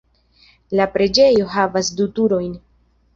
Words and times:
La 0.79 0.87
preĝejo 0.95 1.45
havas 1.57 1.91
du 1.99 2.09
turojn. 2.21 2.57